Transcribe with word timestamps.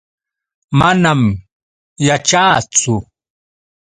Manam 0.79 1.21
yaćhaachu. 2.07 2.93